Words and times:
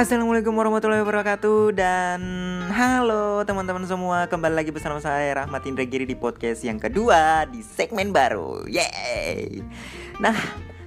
Assalamualaikum 0.00 0.56
warahmatullahi 0.56 1.04
wabarakatuh 1.04 1.76
Dan 1.76 2.24
halo 2.72 3.44
teman-teman 3.44 3.84
semua 3.84 4.24
Kembali 4.32 4.56
lagi 4.56 4.72
bersama 4.72 4.96
saya 4.96 5.44
Rahmat 5.44 5.68
Indra 5.68 5.84
Giri 5.84 6.08
di 6.08 6.16
podcast 6.16 6.64
yang 6.64 6.80
kedua 6.80 7.44
Di 7.44 7.60
segmen 7.60 8.08
baru. 8.08 8.64
Yeay. 8.64 9.60
Nah 10.16 10.32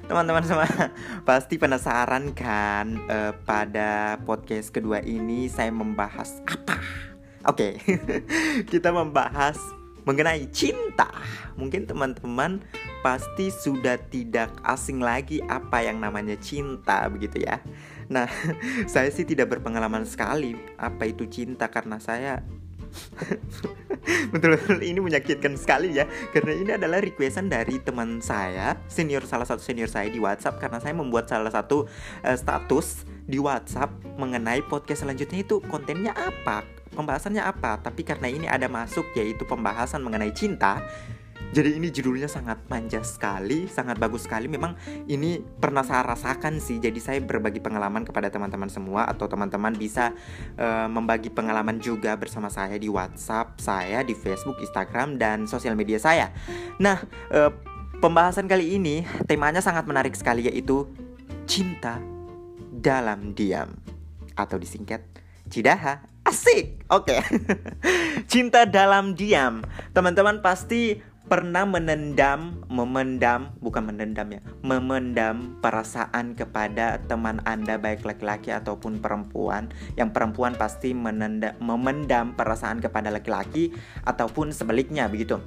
teman-teman 0.09 0.41
semua 0.41 0.65
Pasti 1.29 1.61
penasaran 1.61 2.33
kan 2.33 3.05
uh, 3.05 3.37
Pada 3.45 4.17
podcast 4.25 4.73
kedua 4.73 5.05
ini 5.05 5.45
Saya 5.45 5.69
membahas 5.69 6.41
apa? 6.49 6.81
Oke 7.45 7.77
okay. 7.77 8.01
Kita 8.73 8.89
membahas 8.89 9.61
mengenai 10.09 10.49
cinta. 10.49 11.13
Mungkin 11.53 11.85
teman-teman 11.85 12.65
pasti 13.05 13.51
sudah 13.51 13.99
tidak 14.09 14.49
asing 14.63 15.03
lagi 15.03 15.37
apa 15.45 15.85
yang 15.85 15.99
namanya 15.99 16.39
cinta 16.39 17.03
begitu 17.11 17.43
ya 17.43 17.59
Nah, 18.09 18.27
saya 18.93 19.09
sih 19.11 19.27
tidak 19.27 19.53
berpengalaman 19.53 20.03
sekali 20.07 20.55
apa 20.79 21.07
itu 21.07 21.27
cinta 21.27 21.69
karena 21.69 21.99
saya. 22.01 22.43
Betul-betul 24.33 24.85
ini 24.85 25.01
menyakitkan 25.01 25.57
sekali 25.57 25.97
ya 25.97 26.05
karena 26.29 26.53
ini 26.53 26.71
adalah 26.77 27.01
requestan 27.01 27.49
dari 27.49 27.81
teman 27.81 28.21
saya 28.21 28.77
senior 28.85 29.25
salah 29.25 29.49
satu 29.49 29.65
senior 29.65 29.89
saya 29.89 30.13
di 30.13 30.21
WhatsApp 30.21 30.61
karena 30.61 30.77
saya 30.77 30.93
membuat 30.93 31.25
salah 31.25 31.49
satu 31.49 31.89
uh, 32.21 32.37
status 32.37 33.09
di 33.25 33.41
WhatsApp 33.41 33.89
mengenai 34.21 34.61
podcast 34.69 35.09
selanjutnya 35.09 35.41
itu 35.41 35.57
kontennya 35.65 36.13
apa 36.13 36.61
pembahasannya 36.93 37.41
apa. 37.41 37.81
Tapi 37.81 38.05
karena 38.05 38.29
ini 38.29 38.45
ada 38.45 38.69
masuk 38.69 39.09
yaitu 39.17 39.43
pembahasan 39.43 40.05
mengenai 40.05 40.31
cinta 40.31 40.79
jadi 41.53 41.77
ini 41.77 41.93
judulnya 41.93 42.25
sangat 42.25 42.65
manja 42.65 43.05
sekali, 43.05 43.69
sangat 43.69 44.01
bagus 44.01 44.25
sekali. 44.25 44.49
Memang 44.49 44.73
ini 45.05 45.37
pernah 45.37 45.85
saya 45.85 46.01
rasakan 46.01 46.57
sih. 46.57 46.81
Jadi 46.81 46.97
saya 46.97 47.21
berbagi 47.21 47.61
pengalaman 47.61 48.01
kepada 48.01 48.33
teman-teman 48.33 48.73
semua 48.73 49.05
atau 49.05 49.29
teman-teman 49.29 49.69
bisa 49.77 50.17
uh, 50.57 50.89
membagi 50.89 51.29
pengalaman 51.29 51.77
juga 51.77 52.17
bersama 52.17 52.49
saya 52.49 52.81
di 52.81 52.89
WhatsApp 52.89 53.61
saya, 53.61 54.01
di 54.01 54.17
Facebook, 54.17 54.57
Instagram 54.65 55.21
dan 55.21 55.45
sosial 55.45 55.77
media 55.77 56.01
saya. 56.01 56.33
Nah, 56.81 57.05
uh, 57.29 57.53
pembahasan 58.01 58.49
kali 58.49 58.81
ini 58.81 59.05
temanya 59.29 59.61
sangat 59.61 59.85
menarik 59.85 60.17
sekali 60.17 60.49
yaitu 60.49 60.89
cinta 61.45 62.01
dalam 62.73 63.37
diam 63.37 63.77
atau 64.33 64.57
disingkat 64.57 65.05
Cidaha. 65.53 66.01
Asik. 66.25 66.87
Oke. 66.89 67.19
Okay. 67.19 67.21
cinta 68.31 68.65
dalam 68.65 69.13
diam. 69.13 69.61
Teman-teman 69.91 70.41
pasti 70.41 71.12
pernah 71.23 71.63
menendam, 71.63 72.61
memendam, 72.67 73.55
bukan 73.63 73.87
menendam 73.87 74.27
ya, 74.27 74.41
memendam 74.59 75.57
perasaan 75.63 76.35
kepada 76.35 76.99
teman 77.07 77.39
Anda 77.47 77.79
baik 77.79 78.03
laki-laki 78.03 78.51
ataupun 78.51 78.99
perempuan. 78.99 79.71
Yang 79.95 80.09
perempuan 80.11 80.53
pasti 80.59 80.91
menenda, 80.91 81.55
memendam 81.63 82.35
perasaan 82.35 82.83
kepada 82.83 83.07
laki-laki 83.07 83.71
ataupun 84.03 84.51
sebaliknya 84.51 85.07
begitu. 85.07 85.39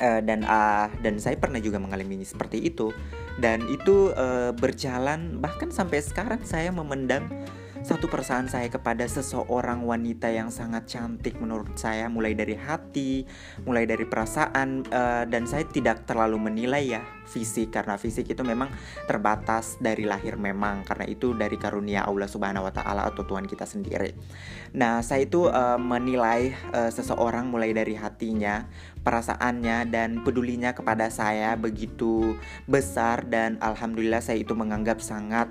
Uh, 0.00 0.24
dan 0.24 0.40
uh, 0.48 0.88
dan 1.04 1.20
saya 1.20 1.36
pernah 1.36 1.60
juga 1.60 1.76
mengalami 1.76 2.24
seperti 2.24 2.56
itu 2.72 2.88
dan 3.36 3.60
itu 3.68 4.08
uh, 4.16 4.48
berjalan 4.56 5.36
bahkan 5.44 5.68
sampai 5.68 6.00
sekarang 6.00 6.40
saya 6.40 6.72
memendam 6.72 7.28
satu 7.80 8.12
perasaan 8.12 8.44
saya 8.44 8.68
kepada 8.68 9.08
seseorang 9.08 9.88
wanita 9.88 10.28
yang 10.28 10.52
sangat 10.52 10.84
cantik 10.84 11.40
menurut 11.40 11.72
saya 11.80 12.12
mulai 12.12 12.36
dari 12.36 12.52
hati, 12.52 13.24
mulai 13.64 13.88
dari 13.88 14.04
perasaan 14.04 14.84
uh, 14.92 15.24
dan 15.24 15.48
saya 15.48 15.64
tidak 15.64 16.04
terlalu 16.04 16.36
menilai 16.36 17.00
ya 17.00 17.02
fisik 17.24 17.72
karena 17.72 17.96
fisik 17.96 18.28
itu 18.28 18.42
memang 18.44 18.68
terbatas 19.08 19.80
dari 19.80 20.04
lahir 20.04 20.36
memang 20.36 20.84
karena 20.84 21.08
itu 21.08 21.32
dari 21.32 21.56
karunia 21.56 22.04
Allah 22.04 22.28
Subhanahu 22.28 22.68
wa 22.68 22.72
taala 22.74 23.08
atau 23.08 23.24
Tuhan 23.24 23.48
kita 23.48 23.64
sendiri. 23.64 24.12
Nah, 24.76 25.00
saya 25.00 25.24
itu 25.24 25.48
uh, 25.48 25.80
menilai 25.80 26.52
uh, 26.76 26.92
seseorang 26.92 27.48
mulai 27.48 27.72
dari 27.72 27.96
hatinya, 27.96 28.68
perasaannya 29.00 29.88
dan 29.88 30.20
pedulinya 30.20 30.76
kepada 30.76 31.08
saya 31.08 31.56
begitu 31.56 32.36
besar 32.68 33.24
dan 33.24 33.56
alhamdulillah 33.64 34.20
saya 34.20 34.44
itu 34.44 34.52
menganggap 34.52 35.00
sangat 35.00 35.48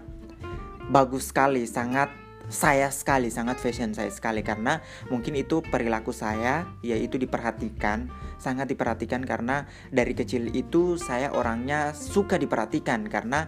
bagus 0.90 1.30
sekali, 1.30 1.64
sangat 1.70 2.29
saya 2.50 2.90
sekali, 2.90 3.30
sangat 3.30 3.62
fashion 3.62 3.94
saya 3.94 4.10
sekali. 4.10 4.42
Karena 4.42 4.82
mungkin 5.08 5.38
itu 5.38 5.62
perilaku 5.62 6.10
saya 6.10 6.66
yaitu 6.82 7.22
diperhatikan, 7.22 8.10
sangat 8.42 8.74
diperhatikan 8.74 9.22
karena 9.24 9.70
dari 9.94 10.18
kecil 10.18 10.50
itu 10.52 10.98
saya 10.98 11.32
orangnya 11.32 11.94
suka 11.94 12.36
diperhatikan. 12.42 13.06
Karena 13.08 13.48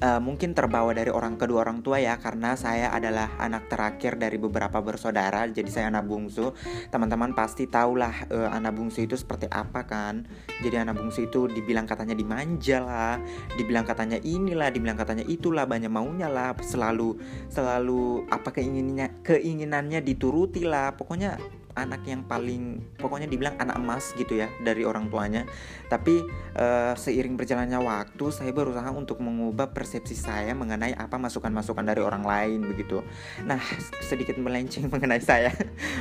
uh, 0.00 0.20
mungkin 0.20 0.56
terbawa 0.56 0.90
dari 0.96 1.12
orang 1.12 1.36
kedua 1.36 1.62
orang 1.62 1.84
tua 1.84 2.00
ya 2.00 2.16
karena 2.16 2.56
saya 2.56 2.90
adalah 2.90 3.36
anak 3.36 3.68
terakhir 3.68 4.16
dari 4.16 4.40
beberapa 4.40 4.80
bersaudara 4.80 5.46
jadi 5.48 5.68
saya 5.70 5.86
anak 5.92 6.08
bungsu. 6.08 6.52
Teman-teman 6.88 7.36
pasti 7.36 7.68
tahulah 7.68 8.32
uh, 8.32 8.50
anak 8.50 8.74
bungsu 8.76 9.04
itu 9.04 9.14
seperti 9.14 9.46
apa 9.52 9.84
kan? 9.86 10.24
Jadi 10.64 10.76
anak 10.80 10.98
bungsu 10.98 11.28
itu 11.28 11.46
dibilang 11.46 11.84
katanya 11.84 12.16
dimanja 12.16 12.78
lah 12.82 13.16
dibilang 13.54 13.84
katanya 13.84 14.18
inilah 14.20 14.72
dibilang 14.72 14.98
katanya 14.98 15.24
itulah 15.28 15.64
banyak 15.68 15.92
maunya 15.92 16.28
lah 16.28 16.56
selalu 16.60 17.20
selalu 17.52 18.26
apa 18.32 18.50
keinginannya 18.50 19.22
keinginannya 19.22 20.00
dituruti 20.00 20.64
lah. 20.64 20.96
Pokoknya 20.96 21.59
anak 21.74 22.02
yang 22.06 22.26
paling 22.26 22.82
pokoknya 22.98 23.30
dibilang 23.30 23.56
anak 23.58 23.78
emas 23.78 24.14
gitu 24.16 24.38
ya 24.38 24.48
dari 24.62 24.82
orang 24.82 25.10
tuanya. 25.10 25.46
Tapi 25.86 26.22
uh, 26.56 26.94
seiring 26.94 27.34
berjalannya 27.34 27.78
waktu 27.80 28.24
saya 28.32 28.50
berusaha 28.54 28.88
untuk 28.94 29.22
mengubah 29.22 29.70
persepsi 29.70 30.14
saya 30.14 30.54
mengenai 30.54 30.94
apa 30.94 31.18
masukan-masukan 31.18 31.84
dari 31.84 32.02
orang 32.02 32.22
lain 32.22 32.66
begitu. 32.66 33.02
Nah 33.44 33.60
sedikit 34.02 34.38
melenceng 34.38 34.90
mengenai 34.94 35.22
saya. 35.22 35.50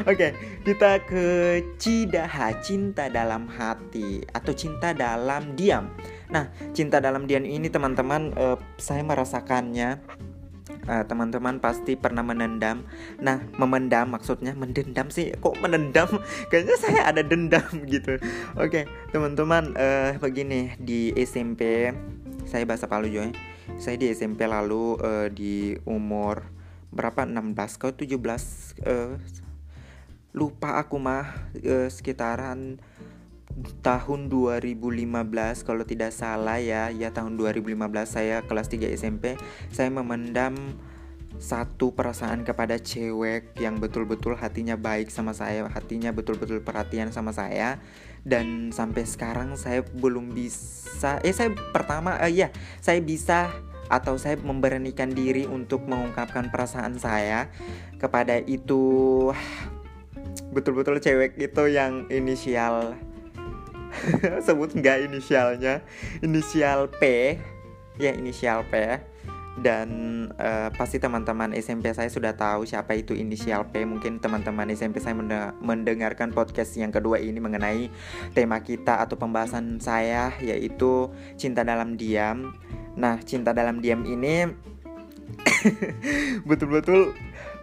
Oke 0.06 0.16
okay, 0.16 0.32
kita 0.64 1.04
ke 1.06 1.26
Cidaha 1.78 2.60
cinta 2.62 3.10
dalam 3.10 3.50
hati 3.50 4.24
atau 4.30 4.54
cinta 4.54 4.94
dalam 4.94 5.58
diam. 5.58 5.90
Nah 6.30 6.50
cinta 6.72 7.02
dalam 7.02 7.26
diam 7.26 7.46
ini 7.46 7.68
teman-teman 7.68 8.34
uh, 8.38 8.58
saya 8.78 9.02
merasakannya 9.02 10.00
uh, 10.88 11.04
teman-teman 11.04 11.60
pasti 11.60 11.98
pernah 12.00 12.22
menendam. 12.24 12.86
Nah, 13.20 13.44
memendam 13.58 14.14
maksudnya 14.14 14.54
mendendam 14.56 15.12
sih. 15.12 15.34
Kok 15.36 15.60
menendam? 15.60 16.08
Kayaknya 16.54 16.76
saya 16.80 17.02
ada 17.10 17.26
dendam 17.26 17.68
gitu. 17.94 18.22
Oke, 18.56 18.84
okay, 18.84 18.84
teman-teman 19.12 19.76
uh, 19.76 20.16
begini 20.22 20.78
di 20.80 21.12
SMP 21.18 21.92
saya 22.46 22.64
bahasa 22.64 22.88
Palu 22.88 23.10
Joy. 23.10 23.34
Saya 23.78 23.96
di 24.00 24.10
SMP 24.12 24.48
lalu 24.48 24.98
uh, 25.00 25.28
di 25.30 25.76
umur 25.86 26.48
berapa 26.90 27.22
16 27.22 27.54
kau 27.78 27.94
17 27.94 28.18
uh, 28.90 29.14
lupa 30.34 30.82
aku 30.82 30.98
mah 30.98 31.54
uh, 31.54 31.90
sekitaran 31.90 32.82
tahun 33.84 34.32
2015 34.32 35.68
kalau 35.68 35.84
tidak 35.84 36.16
salah 36.16 36.62
ya 36.62 36.94
ya 36.94 37.12
tahun 37.12 37.36
2015 37.36 37.76
saya 38.06 38.46
kelas 38.46 38.72
3 38.72 38.94
SMP 38.96 39.36
saya 39.74 39.90
memendam 39.92 40.56
satu 41.40 41.96
perasaan 41.96 42.44
kepada 42.44 42.76
cewek 42.82 43.56
yang 43.62 43.80
betul-betul 43.80 44.36
hatinya 44.36 44.76
baik 44.76 45.08
sama 45.08 45.32
saya, 45.32 45.64
hatinya 45.72 46.12
betul-betul 46.12 46.60
perhatian 46.60 47.14
sama 47.16 47.32
saya. 47.32 47.80
Dan 48.28 48.76
sampai 48.76 49.08
sekarang 49.08 49.56
saya 49.56 49.80
belum 49.96 50.36
bisa 50.36 51.24
eh 51.24 51.32
saya 51.32 51.56
pertama 51.72 52.20
eh 52.20 52.34
ya, 52.36 52.50
saya 52.84 53.00
bisa 53.00 53.48
atau 53.88 54.20
saya 54.20 54.38
memberanikan 54.38 55.10
diri 55.16 55.48
untuk 55.50 55.88
mengungkapkan 55.88 56.52
perasaan 56.52 57.00
saya 57.00 57.50
kepada 57.98 58.38
itu 58.44 59.32
betul-betul 60.54 61.00
cewek 61.02 61.40
itu 61.40 61.64
yang 61.72 62.06
inisial 62.12 62.94
sebut 64.46 64.74
nggak 64.76 65.10
inisialnya? 65.10 65.84
Inisial 66.22 66.90
P. 66.90 67.36
Ya 68.00 68.12
inisial 68.16 68.66
P. 68.68 69.02
Dan 69.60 69.90
uh, 70.40 70.72
pasti 70.72 71.04
teman-teman 71.04 71.52
SMP 71.52 71.92
saya 71.92 72.08
sudah 72.08 72.32
tahu 72.40 72.64
siapa 72.64 72.96
itu 72.96 73.12
inisial 73.12 73.68
P. 73.68 73.84
Mungkin 73.84 74.24
teman-teman 74.24 74.72
SMP 74.72 75.04
saya 75.04 75.18
mendengarkan 75.60 76.32
podcast 76.32 76.80
yang 76.80 76.96
kedua 76.96 77.20
ini 77.20 77.44
mengenai 77.44 77.92
tema 78.32 78.64
kita 78.64 79.04
atau 79.04 79.20
pembahasan 79.20 79.84
saya 79.84 80.32
yaitu 80.40 81.12
cinta 81.36 81.68
dalam 81.68 82.00
diam. 82.00 82.56
Nah 82.96 83.20
cinta 83.20 83.52
dalam 83.52 83.84
diam 83.84 84.08
ini 84.08 84.48
betul-betul 86.50 87.14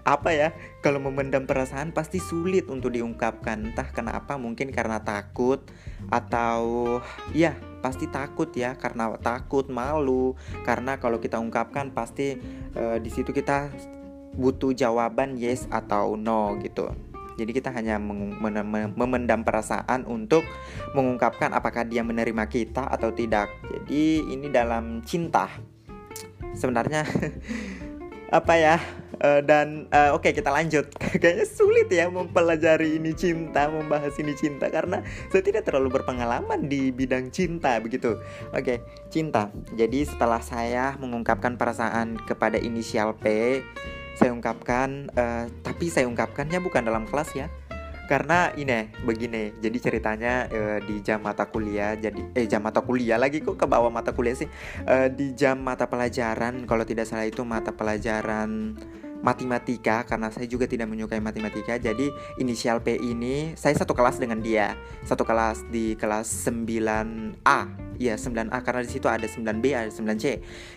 apa 0.07 0.31
ya 0.31 0.55
kalau 0.87 1.03
memendam 1.03 1.51
perasaan 1.51 1.91
pasti 1.91 2.23
sulit 2.23 2.71
untuk 2.71 2.95
diungkapkan. 2.95 3.75
Entah 3.75 3.91
kenapa 3.91 4.39
mungkin 4.39 4.71
karena 4.71 5.03
takut 5.03 5.67
atau 6.15 6.63
ya 7.35 7.59
pasti 7.83 8.07
takut 8.07 8.55
ya 8.55 8.79
karena 8.79 9.11
takut 9.19 9.67
malu. 9.67 10.39
Karena 10.63 11.03
kalau 11.03 11.19
kita 11.19 11.43
ungkapkan 11.43 11.91
pasti 11.91 12.39
uh, 12.79 13.03
di 13.03 13.11
situ 13.11 13.35
kita 13.35 13.67
butuh 14.39 14.71
jawaban 14.71 15.35
yes 15.35 15.67
atau 15.75 16.15
no 16.15 16.55
gitu. 16.63 16.87
Jadi 17.37 17.53
kita 17.53 17.69
hanya 17.69 18.01
memendam 18.01 19.45
perasaan 19.45 20.09
untuk 20.09 20.41
mengungkapkan 20.97 21.53
apakah 21.53 21.85
dia 21.85 22.01
menerima 22.01 22.49
kita 22.49 22.89
atau 22.89 23.13
tidak. 23.13 23.53
Jadi 23.69 24.25
ini 24.25 24.49
dalam 24.49 25.05
cinta. 25.05 25.51
Sebenarnya 26.57 27.05
apa 28.39 28.55
ya 28.57 28.81
uh, 29.23 29.41
dan 29.45 29.89
uh, 29.93 30.17
oke 30.17 30.29
okay, 30.29 30.33
kita 30.37 30.51
lanjut. 30.53 30.89
Kayaknya 31.23 31.47
sulit 31.47 31.89
ya 31.89 32.09
mempelajari 32.09 32.99
ini 32.99 33.13
cinta 33.17 33.69
membahas 33.69 34.13
ini 34.21 34.37
cinta 34.37 34.69
karena 34.69 35.01
saya 35.33 35.43
tidak 35.45 35.69
terlalu 35.69 36.01
berpengalaman 36.01 36.69
di 36.69 36.91
bidang 36.93 37.33
cinta 37.33 37.79
begitu. 37.81 38.19
Oke 38.53 38.61
okay, 38.61 38.79
cinta. 39.09 39.53
Jadi 39.77 40.05
setelah 40.05 40.41
saya 40.43 40.97
mengungkapkan 41.01 41.57
perasaan 41.57 42.21
kepada 42.27 42.61
inisial 42.61 43.17
P 43.17 43.61
saya 44.17 44.33
ungkapkan 44.33 45.13
uh, 45.13 45.45
tapi 45.61 45.93
saya 45.93 46.09
ungkapkannya 46.09 46.59
bukan 46.65 46.89
dalam 46.89 47.05
kelas 47.05 47.37
ya. 47.37 47.53
Karena 48.07 48.55
ini 48.55 48.89
begini. 49.03 49.53
Jadi 49.61 49.77
ceritanya 49.83 50.47
uh, 50.49 50.79
di 50.81 51.03
jam 51.05 51.21
mata 51.21 51.51
kuliah 51.51 51.99
jadi 51.99 52.17
eh 52.33 52.47
jam 52.49 52.63
mata 52.65 52.81
kuliah 52.81 53.19
lagi 53.21 53.43
kok 53.45 53.59
ke 53.61 53.67
bawah 53.69 53.93
mata 53.93 54.17
kuliah 54.17 54.33
sih. 54.33 54.49
Uh, 54.89 55.13
di 55.13 55.37
jam 55.37 55.61
mata 55.61 55.85
pelajaran 55.85 56.65
kalau 56.65 56.89
tidak 56.89 57.05
salah 57.05 57.29
itu 57.29 57.45
mata 57.45 57.77
pelajaran 57.77 58.79
matematika 59.27 60.07
karena 60.07 60.31
saya 60.31 60.47
juga 60.47 60.71
tidak 60.71 60.87
menyukai 60.87 61.19
matematika 61.19 61.75
jadi 61.83 62.15
inisial 62.39 62.79
P 62.79 62.95
ini 62.95 63.59
saya 63.59 63.75
satu 63.75 63.91
kelas 63.91 64.23
dengan 64.23 64.39
dia. 64.39 64.79
Satu 65.03 65.27
kelas 65.27 65.67
di 65.67 65.99
kelas 65.99 66.31
9A 66.47 67.61
ya 67.99 68.15
9A 68.15 68.63
karena 68.63 68.87
di 68.87 68.91
situ 68.93 69.11
ada 69.11 69.27
9B 69.27 69.65
ada 69.75 69.91
9C 69.91 70.25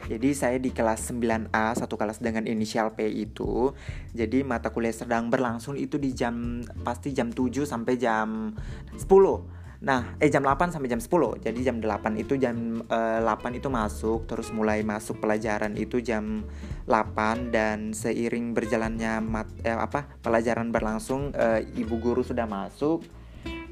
jadi 0.09 0.29
saya 0.33 0.57
di 0.57 0.73
kelas 0.73 1.13
9A 1.13 1.77
satu 1.77 1.93
kelas 1.93 2.17
dengan 2.17 2.49
inisial 2.49 2.97
P 2.97 3.05
itu. 3.05 3.69
Jadi 4.17 4.41
mata 4.41 4.73
kuliah 4.73 4.97
sedang 4.97 5.29
berlangsung 5.29 5.77
itu 5.77 6.01
di 6.01 6.17
jam 6.17 6.65
pasti 6.81 7.13
jam 7.13 7.29
7 7.29 7.69
sampai 7.69 7.93
jam 8.01 8.57
10 8.97 9.58
Nah, 9.79 10.19
eh 10.19 10.27
jam 10.27 10.43
8 10.43 10.75
sampai 10.75 10.91
jam 10.91 10.99
10. 10.99 11.39
Jadi 11.39 11.59
jam 11.63 11.79
8 11.79 12.19
itu 12.19 12.35
jam 12.35 12.83
uh, 12.91 13.23
eh, 13.23 13.23
8 13.23 13.59
itu 13.63 13.71
masuk, 13.71 14.27
terus 14.27 14.51
mulai 14.51 14.83
masuk 14.83 15.23
pelajaran 15.23 15.79
itu 15.79 16.03
jam 16.03 16.43
8 16.83 17.47
dan 17.55 17.95
seiring 17.95 18.51
berjalannya 18.51 19.23
mat, 19.23 19.47
eh, 19.63 19.71
apa? 19.71 20.19
pelajaran 20.19 20.75
berlangsung 20.75 21.31
uh, 21.31 21.63
ibu 21.63 21.95
guru 21.95 22.27
sudah 22.27 22.43
masuk. 22.43 23.07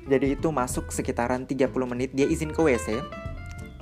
Jadi 0.07 0.39
itu 0.39 0.47
masuk 0.47 0.87
sekitaran 0.95 1.43
30 1.43 1.67
menit 1.91 2.15
dia 2.15 2.23
izin 2.23 2.55
ke 2.55 2.63
WC. 2.63 3.03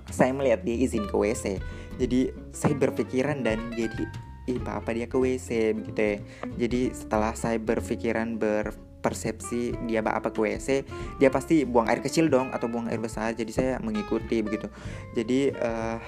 Saya 0.09 0.33
melihat 0.33 0.65
dia 0.65 0.81
izin 0.81 1.05
ke 1.05 1.13
WC. 1.13 1.61
Jadi 2.01 2.33
saya 2.49 2.73
berpikiran 2.73 3.45
dan 3.45 3.69
jadi 3.77 4.09
ih 4.45 4.61
apa 4.65 4.93
dia 4.93 5.05
ke 5.05 5.17
WC 5.17 5.77
begitu 5.77 6.01
ya. 6.01 6.17
Jadi 6.65 6.81
setelah 6.93 7.33
saya 7.37 7.61
berpikiran 7.61 8.41
ber 8.41 8.73
persepsi 9.05 9.77
dia 9.85 10.01
apa 10.01 10.33
ke 10.33 10.41
WC 10.41 10.81
dia 11.21 11.29
pasti 11.29 11.61
buang 11.61 11.85
air 11.85 12.01
kecil 12.01 12.25
dong 12.25 12.49
atau 12.49 12.65
buang 12.65 12.89
air 12.89 12.97
besar. 12.97 13.37
Jadi 13.37 13.53
saya 13.53 13.77
mengikuti 13.77 14.41
begitu. 14.41 14.65
Jadi 15.13 15.53
uh, 15.53 16.01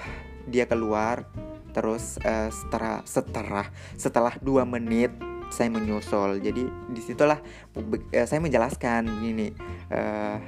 dia 0.50 0.66
keluar 0.66 1.22
terus 1.70 2.18
uh, 2.26 2.50
setelah 2.50 3.06
setelah 3.06 3.66
setelah 3.94 4.34
dua 4.42 4.66
menit 4.66 5.14
saya 5.54 5.70
menyusul. 5.70 6.42
Jadi 6.42 6.66
di 6.90 7.00
situlah 7.00 7.38
uh, 7.78 8.26
saya 8.26 8.42
menjelaskan 8.42 9.06
ini 9.22 9.54
uh, 9.94 10.42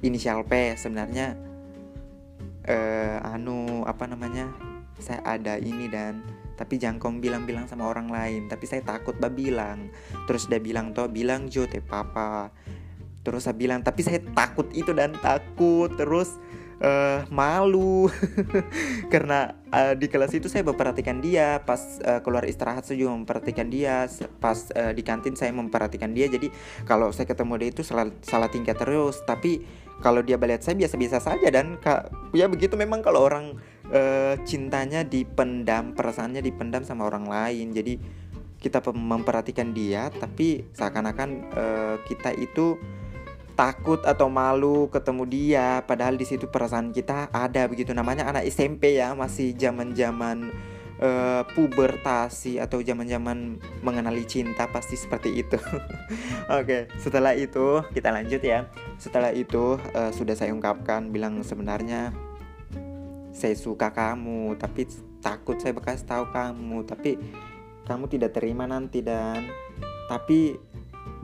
inisial 0.00 0.48
P 0.48 0.72
sebenarnya 0.80 1.36
uh, 2.68 3.18
anu 3.34 3.84
apa 3.84 4.08
namanya 4.08 4.48
saya 4.98 5.20
ada 5.26 5.60
ini 5.60 5.90
dan 5.90 6.22
tapi 6.54 6.78
kau 6.78 7.10
bilang-bilang 7.10 7.66
sama 7.66 7.90
orang 7.90 8.08
lain 8.10 8.46
tapi 8.46 8.64
saya 8.66 8.82
takut 8.86 9.18
bah 9.18 9.30
bilang. 9.30 9.90
Terus 10.30 10.46
dia 10.46 10.62
bilang 10.62 10.94
toh 10.94 11.10
bilang 11.10 11.50
Jo 11.50 11.66
teh 11.66 11.82
papa. 11.82 12.54
Terus 13.26 13.46
saya 13.46 13.56
bilang 13.56 13.82
tapi 13.82 14.06
saya 14.06 14.22
takut 14.34 14.70
itu 14.72 14.94
dan 14.94 15.14
takut. 15.18 15.90
Terus 15.98 16.38
uh, 16.80 17.26
malu. 17.30 18.08
Karena 19.12 19.54
uh, 19.70 19.94
di 19.94 20.06
kelas 20.06 20.34
itu 20.34 20.46
saya 20.46 20.62
memperhatikan 20.66 21.18
dia 21.18 21.62
pas 21.62 21.80
uh, 22.02 22.20
keluar 22.24 22.44
istirahat 22.46 22.86
saya 22.86 23.00
juga 23.00 23.12
memperhatikan 23.14 23.68
dia 23.68 24.06
pas 24.38 24.70
uh, 24.74 24.92
di 24.92 25.02
kantin 25.04 25.34
saya 25.34 25.50
memperhatikan 25.54 26.12
dia. 26.12 26.26
Jadi 26.26 26.50
kalau 26.88 27.10
saya 27.10 27.28
ketemu 27.28 27.60
dia 27.60 27.68
itu 27.70 27.82
salah 27.86 28.08
salah 28.24 28.48
tingkat 28.52 28.78
terus. 28.78 29.22
Tapi 29.24 29.64
kalau 30.02 30.20
dia 30.20 30.36
melihat 30.36 30.60
saya 30.64 30.74
biasa-biasa 30.74 31.18
saja 31.22 31.48
dan 31.48 31.78
ya 32.34 32.50
begitu 32.50 32.74
memang 32.74 33.00
kalau 33.00 33.24
orang 33.24 33.56
uh, 33.90 34.34
cintanya 34.46 35.02
dipendam 35.02 35.92
perasaannya 35.92 36.40
dipendam 36.40 36.86
sama 36.86 37.08
orang 37.08 37.28
lain 37.28 37.74
jadi 37.74 37.98
kita 38.60 38.80
memperhatikan 38.96 39.76
dia 39.76 40.08
tapi 40.08 40.64
seakan-akan 40.72 41.28
uh, 41.52 41.96
kita 42.08 42.32
itu 42.32 42.80
takut 43.54 44.02
atau 44.02 44.26
malu 44.26 44.90
ketemu 44.90 45.22
dia 45.28 45.68
padahal 45.84 46.18
di 46.18 46.26
situ 46.26 46.50
perasaan 46.50 46.90
kita 46.90 47.30
ada 47.30 47.68
begitu 47.70 47.94
namanya 47.94 48.26
anak 48.26 48.48
SMP 48.50 48.98
ya 48.98 49.14
masih 49.14 49.54
zaman-zaman 49.54 50.50
uh, 50.98 51.42
pubertasi 51.54 52.58
atau 52.58 52.82
zaman-zaman 52.82 53.58
mengenali 53.82 54.26
cinta 54.26 54.66
pasti 54.70 54.98
seperti 54.98 55.44
itu. 55.46 55.58
Oke, 56.50 56.58
okay, 56.60 56.82
setelah 56.98 57.34
itu 57.34 57.82
kita 57.94 58.10
lanjut 58.10 58.42
ya. 58.42 58.66
Setelah 58.98 59.30
itu 59.30 59.78
uh, 59.94 60.10
sudah 60.10 60.34
saya 60.34 60.50
ungkapkan 60.50 61.14
bilang 61.14 61.40
sebenarnya 61.46 62.10
saya 63.34 63.58
suka 63.58 63.90
kamu 63.90 64.54
tapi 64.56 64.86
takut 65.18 65.58
saya 65.58 65.74
bekas 65.74 66.06
tahu 66.06 66.30
kamu 66.30 66.86
tapi 66.86 67.18
kamu 67.84 68.08
tidak 68.08 68.32
terima 68.32 68.64
nanti 68.64 69.04
dan 69.04 69.50
tapi 70.08 70.56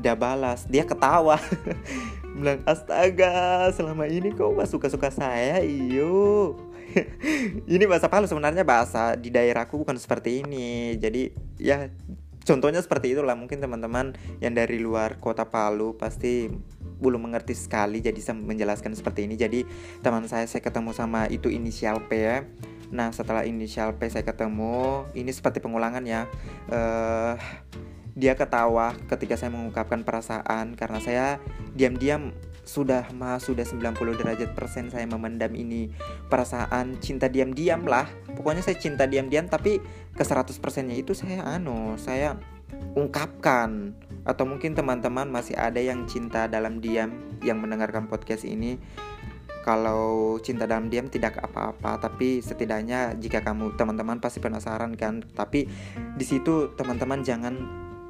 dia 0.01 0.17
balas 0.17 0.65
dia 0.69 0.85
ketawa. 0.85 1.37
Bilang 2.37 2.65
astaga 2.65 3.69
selama 3.75 4.09
ini 4.09 4.33
kau 4.33 4.57
gak 4.57 4.71
suka-suka 4.71 5.13
saya 5.13 5.61
iyo. 5.61 6.57
Ini 7.71 7.87
bahasa 7.87 8.11
Palu 8.11 8.27
sebenarnya 8.27 8.67
bahasa 8.67 9.15
di 9.15 9.31
daerahku 9.31 9.79
bukan 9.79 9.95
seperti 9.95 10.43
ini. 10.43 10.99
Jadi 10.99 11.31
ya 11.55 11.87
contohnya 12.43 12.83
seperti 12.83 13.15
itulah. 13.15 13.39
Mungkin 13.39 13.63
teman-teman 13.63 14.19
yang 14.43 14.59
dari 14.59 14.83
luar 14.83 15.23
kota 15.23 15.47
Palu 15.47 15.95
pasti 15.95 16.51
belum 17.01 17.27
mengerti 17.27 17.57
sekali 17.57 18.05
jadi 18.05 18.17
saya 18.21 18.37
menjelaskan 18.39 18.93
seperti 18.95 19.27
ini. 19.27 19.35
Jadi 19.41 19.65
teman 20.05 20.29
saya 20.29 20.47
saya 20.47 20.61
ketemu 20.61 20.93
sama 20.93 21.27
itu 21.33 21.49
inisial 21.49 22.05
P 22.07 22.11
ya. 22.21 22.45
Nah 22.93 23.11
setelah 23.11 23.43
inisial 23.49 23.97
P 23.97 24.07
saya 24.13 24.23
ketemu 24.23 25.09
ini 25.17 25.33
seperti 25.33 25.59
pengulangan 25.59 26.05
ya. 26.05 26.29
Uh, 26.69 27.35
dia 28.19 28.35
ketawa 28.37 28.93
ketika 29.09 29.39
saya 29.39 29.55
mengungkapkan 29.55 30.03
perasaan 30.03 30.75
karena 30.75 30.99
saya 31.01 31.27
diam-diam 31.73 32.35
sudah 32.67 33.09
mah 33.17 33.41
sudah 33.43 33.67
90 33.67 34.21
derajat 34.21 34.55
persen 34.55 34.93
saya 34.93 35.09
memendam 35.09 35.51
ini 35.57 35.91
perasaan 36.29 37.01
cinta 37.03 37.27
diam-diam 37.27 37.83
lah. 37.89 38.07
Pokoknya 38.37 38.63
saya 38.63 38.79
cinta 38.79 39.09
diam-diam 39.09 39.49
tapi 39.49 39.81
ke 40.15 40.23
100 40.23 40.55
persennya 40.63 40.95
itu 40.95 41.17
saya 41.17 41.43
anu 41.43 41.97
saya 41.97 42.37
ungkapkan. 42.95 43.95
Atau 44.25 44.45
mungkin 44.45 44.77
teman-teman 44.77 45.27
masih 45.33 45.57
ada 45.57 45.81
yang 45.81 46.05
cinta 46.05 46.45
dalam 46.45 46.79
diam 46.79 47.11
yang 47.41 47.59
mendengarkan 47.59 48.07
podcast 48.07 48.45
ini. 48.45 48.77
Kalau 49.61 50.41
cinta 50.41 50.65
dalam 50.65 50.89
diam 50.89 51.13
tidak 51.13 51.37
apa-apa 51.37 52.01
tapi 52.01 52.41
setidaknya 52.41 53.13
jika 53.21 53.45
kamu 53.45 53.77
teman-teman 53.77 54.17
pasti 54.17 54.41
penasaran 54.41 54.97
kan? 54.97 55.21
Tapi 55.21 55.69
di 56.17 56.25
situ 56.25 56.73
teman-teman 56.77 57.21
jangan 57.21 57.55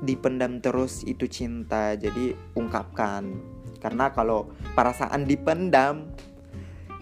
dipendam 0.02 0.62
terus 0.62 1.02
itu 1.06 1.26
cinta. 1.26 1.94
Jadi 1.98 2.34
ungkapkan. 2.54 3.34
Karena 3.80 4.12
kalau 4.12 4.52
perasaan 4.76 5.24
dipendam 5.24 6.12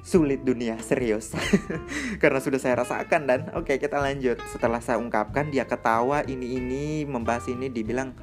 sulit 0.02 0.43
dunia 0.43 0.78
serius. 0.83 1.33
Karena 2.23 2.38
sudah 2.43 2.61
saya 2.61 2.78
rasakan 2.78 3.28
dan. 3.28 3.40
Oke 3.55 3.75
okay, 3.75 3.76
kita 3.78 3.99
lanjut. 3.99 4.38
Setelah 4.50 4.83
saya 4.83 4.99
ungkapkan 4.99 5.50
dia 5.50 5.64
ketawa 5.64 6.23
ini 6.26 6.59
ini 6.59 6.85
membahas 7.05 7.47
ini 7.50 7.71
dibilang 7.71 8.14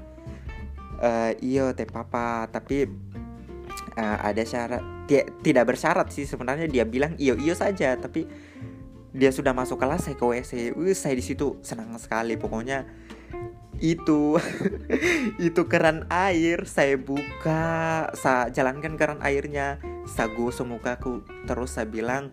e, 0.99 1.39
iyo 1.43 1.71
teh 1.77 1.87
papa. 1.87 2.47
Tapi 2.51 2.87
uh, 3.95 4.17
ada 4.21 4.43
syarat 4.43 4.83
dia, 5.07 5.25
tidak 5.41 5.75
bersyarat 5.75 6.07
sih 6.11 6.27
sebenarnya. 6.27 6.67
Dia 6.67 6.83
bilang 6.83 7.15
iyo 7.17 7.39
iyo 7.39 7.55
saja. 7.55 7.95
Tapi 7.95 8.27
dia 9.15 9.31
sudah 9.31 9.55
masuk 9.55 9.79
kelas 9.79 10.11
saya 10.11 10.19
ke 10.19 10.25
WC 10.27 10.75
saya 10.91 11.15
di 11.15 11.23
situ 11.23 11.59
senang 11.63 11.95
sekali. 11.95 12.35
Pokoknya 12.35 12.83
itu. 13.79 14.37
Itu 15.47 15.67
keran 15.67 16.07
air 16.07 16.63
saya 16.67 16.95
buka. 16.99 18.09
Saya 18.15 18.51
jalankan 18.51 18.95
keran 18.95 19.19
airnya. 19.23 19.79
Saya 20.05 20.31
gosok 20.31 20.67
mukaku. 20.67 21.25
Terus 21.49 21.75
saya 21.75 21.87
bilang 21.89 22.31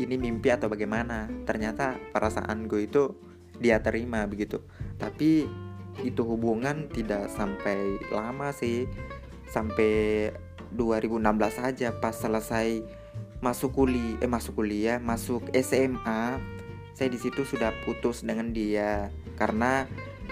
ini 0.00 0.16
mimpi 0.16 0.48
atau 0.48 0.72
bagaimana? 0.72 1.28
Ternyata 1.44 2.00
perasaan 2.12 2.64
gue 2.64 2.88
itu 2.88 3.12
dia 3.60 3.80
terima 3.84 4.24
begitu. 4.24 4.64
Tapi 4.96 5.44
itu 6.00 6.22
hubungan 6.24 6.88
tidak 6.88 7.28
sampai 7.32 8.00
lama 8.08 8.52
sih. 8.52 8.88
Sampai 9.50 10.30
2016 10.72 11.20
saja 11.50 11.88
pas 11.98 12.14
selesai 12.14 12.80
masuk 13.40 13.72
kuliah 13.72 14.20
eh 14.20 14.28
masuk 14.28 14.60
kuliah 14.60 15.00
masuk 15.00 15.48
SMA 15.56 16.38
saya 17.00 17.16
di 17.16 17.16
situ 17.16 17.48
sudah 17.48 17.72
putus 17.88 18.20
dengan 18.20 18.52
dia. 18.52 19.08
Karena 19.40 19.88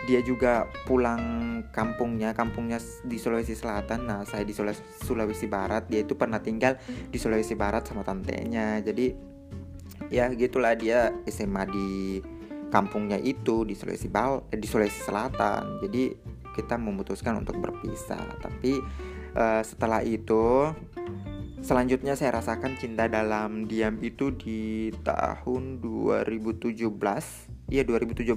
dia 0.07 0.21
juga 0.23 0.69
pulang 0.87 1.49
kampungnya 1.75 2.37
kampungnya 2.37 2.79
di 3.05 3.19
Sulawesi 3.19 3.59
Selatan. 3.59 4.07
Nah 4.07 4.23
saya 4.29 4.47
di 4.47 4.55
Sulawesi 4.55 5.47
Barat 5.51 5.91
dia 5.91 6.05
itu 6.05 6.15
pernah 6.15 6.39
tinggal 6.39 6.79
di 6.87 7.19
Sulawesi 7.19 7.59
Barat 7.59 7.89
sama 7.89 8.07
tantenya. 8.07 8.79
Jadi 8.85 9.15
ya 10.09 10.31
gitulah 10.33 10.79
dia 10.79 11.11
SMA 11.27 11.65
di 11.69 11.91
kampungnya 12.69 13.17
itu 13.19 13.65
di 13.65 13.73
Sulawesi 13.73 14.09
Bal 14.13 14.45
eh, 14.53 14.59
di 14.61 14.67
Sulawesi 14.69 15.01
Selatan. 15.03 15.83
Jadi 15.83 16.15
kita 16.55 16.75
memutuskan 16.75 17.39
untuk 17.39 17.59
berpisah. 17.63 18.23
Tapi 18.43 18.83
uh, 19.39 19.63
setelah 19.63 20.03
itu 20.03 20.75
selanjutnya 21.63 22.15
saya 22.15 22.39
rasakan 22.39 22.79
cinta 22.79 23.11
dalam 23.11 23.67
diam 23.67 23.99
itu 23.99 24.31
di 24.31 24.95
tahun 25.03 25.83
2017 25.83 26.87
iya 27.75 27.83
2017 27.83 28.31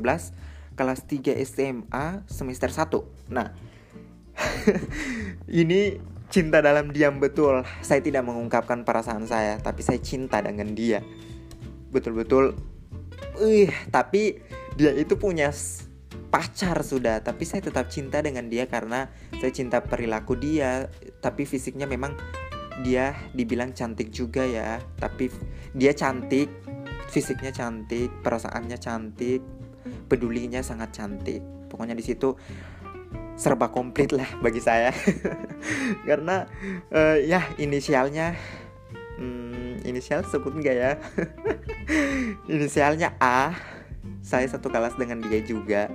kelas 0.75 1.05
3 1.07 1.37
SMA 1.43 2.25
semester 2.27 2.69
1 2.69 3.33
nah 3.33 3.51
ini 5.61 6.11
cinta 6.31 6.63
dalam 6.63 6.95
diam 6.95 7.19
betul. 7.19 7.67
Saya 7.83 7.99
tidak 7.99 8.23
mengungkapkan 8.25 8.87
perasaan 8.87 9.27
saya 9.27 9.59
tapi 9.59 9.83
saya 9.83 9.99
cinta 9.99 10.39
dengan 10.39 10.71
dia. 10.71 11.03
Betul-betul. 11.91 12.55
Uh, 13.37 13.67
tapi 13.91 14.39
dia 14.79 14.95
itu 14.95 15.19
punya 15.19 15.51
pacar 16.31 16.81
sudah. 16.81 17.19
Tapi 17.21 17.43
saya 17.43 17.61
tetap 17.61 17.91
cinta 17.91 18.23
dengan 18.23 18.47
dia 18.47 18.65
karena 18.65 19.11
saya 19.37 19.51
cinta 19.51 19.83
perilaku 19.83 20.39
dia. 20.39 20.87
Tapi 21.19 21.43
fisiknya 21.43 21.85
memang 21.85 22.15
dia 22.81 23.13
dibilang 23.35 23.75
cantik 23.75 24.09
juga 24.09 24.47
ya. 24.47 24.79
Tapi 24.97 25.27
dia 25.75 25.91
cantik 25.91 26.47
fisiknya 27.11 27.51
cantik 27.51 28.07
perasaannya 28.23 28.79
cantik 28.79 29.43
pedulinya 30.09 30.61
sangat 30.63 30.95
cantik. 30.95 31.41
Pokoknya 31.67 31.95
di 31.95 32.03
situ 32.03 32.35
serba 33.35 33.71
komplit 33.73 34.13
lah 34.13 34.27
bagi 34.39 34.61
saya. 34.61 34.93
Karena 36.07 36.45
uh, 36.91 37.17
ya 37.17 37.41
inisialnya 37.57 38.37
hmm, 39.17 39.87
inisial 39.87 40.21
sebut 40.27 40.53
enggak 40.53 40.75
ya? 40.75 40.91
Inisialnya 42.53 43.17
A. 43.17 43.55
Saya 44.21 44.45
satu 44.45 44.69
kelas 44.69 44.95
dengan 44.95 45.19
dia 45.23 45.41
juga. 45.41 45.89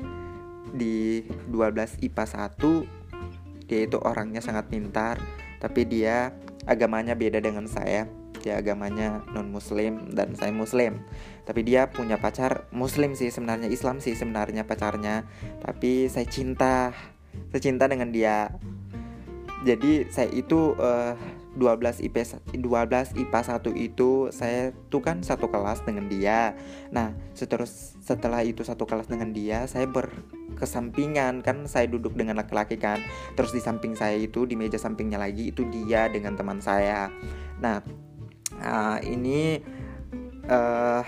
Di 0.77 1.25
12 1.49 2.05
IPA 2.05 2.25
1 2.53 3.67
dia 3.67 3.81
itu 3.87 3.99
orangnya 4.03 4.43
sangat 4.43 4.67
pintar. 4.69 5.17
Tapi 5.63 5.87
dia 5.89 6.35
agamanya 6.67 7.15
beda 7.15 7.39
dengan 7.39 7.71
saya 7.71 8.11
dia 8.43 8.61
agamanya 8.61 9.25
non 9.33 9.49
muslim 9.51 10.13
dan 10.13 10.35
saya 10.37 10.53
muslim 10.53 11.01
tapi 11.47 11.63
dia 11.63 11.89
punya 11.91 12.19
pacar 12.19 12.67
muslim 12.75 13.15
sih 13.15 13.31
sebenarnya 13.31 13.71
Islam 13.71 14.03
sih 14.03 14.17
sebenarnya 14.19 14.67
pacarnya 14.67 15.25
tapi 15.63 16.11
saya 16.11 16.27
cinta 16.27 16.91
saya 17.53 17.61
cinta 17.63 17.87
dengan 17.87 18.11
dia 18.11 18.51
jadi 19.67 20.07
saya 20.13 20.31
itu 20.31 20.79
uh, 20.79 21.19
12 21.57 22.05
IP 22.05 22.17
12 22.61 23.17
IPA 23.17 23.41
1 23.41 23.73
itu 23.81 24.29
saya 24.29 24.77
tuh 24.93 25.01
kan 25.01 25.25
satu 25.25 25.49
kelas 25.49 25.83
dengan 25.89 26.07
dia. 26.07 26.53
Nah, 26.93 27.17
seterus 27.33 27.97
setelah 28.05 28.45
itu 28.45 28.61
satu 28.61 28.85
kelas 28.85 29.09
dengan 29.09 29.33
dia, 29.33 29.65
saya 29.65 29.89
berkesampingan 29.89 31.41
kan 31.41 31.65
saya 31.65 31.89
duduk 31.89 32.13
dengan 32.13 32.37
laki-laki 32.37 32.77
kan. 32.77 33.01
Terus 33.35 33.57
di 33.57 33.65
samping 33.65 33.97
saya 33.97 34.21
itu 34.21 34.45
di 34.45 34.55
meja 34.55 34.77
sampingnya 34.77 35.17
lagi 35.17 35.49
itu 35.49 35.65
dia 35.73 36.13
dengan 36.13 36.37
teman 36.37 36.61
saya. 36.61 37.09
Nah, 37.59 37.81
uh, 38.55 38.99
ini 39.03 39.61
uh, 40.47 41.03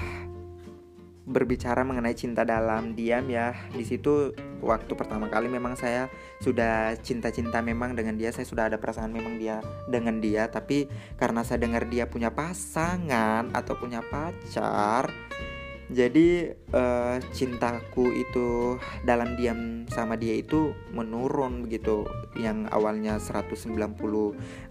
berbicara 1.28 1.84
mengenai 1.84 2.16
cinta 2.16 2.42
dalam 2.42 2.96
diam 2.96 3.28
ya. 3.28 3.52
Di 3.70 3.84
situ 3.84 4.32
waktu 4.64 4.92
pertama 4.96 5.28
kali 5.28 5.46
memang 5.46 5.76
saya 5.76 6.08
sudah 6.40 6.96
cinta-cinta 6.98 7.60
memang 7.60 7.92
dengan 7.92 8.16
dia 8.16 8.32
saya 8.32 8.48
sudah 8.48 8.72
ada 8.72 8.80
perasaan 8.80 9.12
memang 9.12 9.36
dia 9.36 9.60
dengan 9.86 10.18
dia. 10.18 10.48
Tapi 10.48 10.88
karena 11.20 11.44
saya 11.44 11.60
dengar 11.60 11.84
dia 11.86 12.08
punya 12.08 12.32
pasangan 12.32 13.52
atau 13.52 13.76
punya 13.76 14.00
pacar 14.08 15.12
jadi 15.88 16.52
uh, 16.76 17.16
cintaku 17.32 18.12
itu 18.12 18.76
dalam 19.08 19.40
diam 19.40 19.88
sama 19.88 20.20
dia 20.20 20.36
itu 20.36 20.76
menurun 20.92 21.64
begitu. 21.64 22.04
Yang 22.36 22.68
awalnya 22.68 23.16
190 23.16 23.96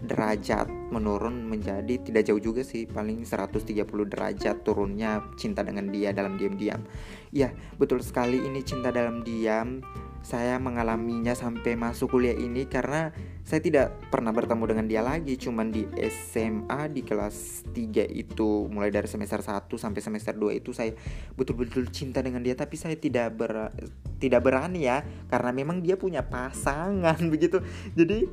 derajat 0.06 0.70
menurun 0.94 1.42
menjadi 1.42 1.98
tidak 2.06 2.22
jauh 2.30 2.38
juga 2.38 2.62
sih 2.62 2.86
paling 2.86 3.26
130 3.26 3.82
derajat 4.06 4.62
turunnya 4.62 5.26
cinta 5.34 5.66
dengan 5.66 5.90
dia 5.90 6.14
dalam 6.14 6.38
diam-diam. 6.38 6.86
Ya 7.34 7.50
betul 7.82 7.98
sekali 7.98 8.38
ini 8.38 8.62
cinta 8.62 8.94
dalam 8.94 9.26
diam 9.26 9.82
saya 10.22 10.60
mengalaminya 10.60 11.32
sampai 11.32 11.78
masuk 11.78 12.18
kuliah 12.18 12.36
ini 12.36 12.66
karena 12.66 13.14
saya 13.46 13.64
tidak 13.64 13.96
pernah 14.12 14.34
bertemu 14.34 14.64
dengan 14.68 14.86
dia 14.90 15.02
lagi. 15.02 15.40
Cuman 15.40 15.72
di 15.72 15.88
SMA 16.10 16.92
di 16.92 17.00
kelas 17.06 17.68
3 17.72 18.04
itu 18.12 18.68
mulai 18.68 18.92
dari 18.92 19.08
semester 19.08 19.40
1 19.40 19.70
sampai 19.78 20.00
semester 20.04 20.34
2 20.36 20.60
itu 20.60 20.76
saya 20.76 20.92
betul-betul 21.32 21.88
cinta 21.88 22.20
dengan 22.20 22.44
dia. 22.44 22.52
Tapi 22.58 22.76
saya 22.76 22.98
tidak 22.98 23.38
ber 23.38 23.72
tidak 24.18 24.42
berani 24.42 24.90
ya 24.90 25.06
karena 25.30 25.50
memang 25.54 25.80
dia 25.80 25.96
punya 25.96 26.26
pasangan 26.26 27.18
begitu. 27.32 27.62
Jadi 27.96 28.28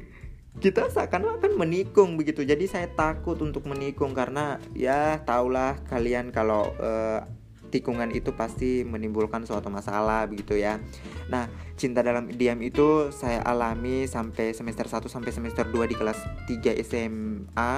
kita 0.56 0.88
seakan-akan 0.88 1.60
menikung 1.60 2.16
begitu. 2.16 2.48
Jadi 2.48 2.68
saya 2.68 2.88
takut 2.88 3.36
untuk 3.44 3.68
menikung 3.68 4.16
karena 4.16 4.56
ya 4.72 5.20
tahulah 5.28 5.84
kalian 5.88 6.32
kalau 6.32 6.72
uh, 6.80 7.28
tikungan 7.76 8.08
itu 8.16 8.32
pasti 8.32 8.88
menimbulkan 8.88 9.44
suatu 9.44 9.68
masalah 9.68 10.24
begitu 10.32 10.56
ya. 10.56 10.80
Nah, 11.28 11.52
cinta 11.76 12.00
dalam 12.00 12.32
diam 12.32 12.56
itu 12.64 13.12
saya 13.12 13.44
alami 13.44 14.08
sampai 14.08 14.56
semester 14.56 14.88
1 14.88 15.12
sampai 15.12 15.32
semester 15.36 15.68
2 15.68 15.92
di 15.92 15.96
kelas 16.00 16.24
3 16.48 16.80
SMA 16.88 17.74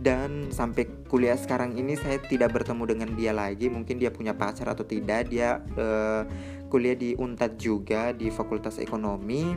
dan 0.00 0.48
sampai 0.48 0.88
kuliah 1.12 1.36
sekarang 1.36 1.76
ini 1.76 2.00
saya 2.00 2.16
tidak 2.24 2.56
bertemu 2.56 2.88
dengan 2.88 3.10
dia 3.12 3.36
lagi. 3.36 3.68
Mungkin 3.68 4.00
dia 4.00 4.08
punya 4.08 4.32
pacar 4.32 4.72
atau 4.72 4.88
tidak. 4.88 5.28
Dia 5.28 5.60
uh, 5.76 6.24
kuliah 6.72 6.96
di 6.96 7.12
Unpad 7.20 7.60
juga 7.60 8.16
di 8.16 8.32
Fakultas 8.32 8.80
Ekonomi. 8.80 9.52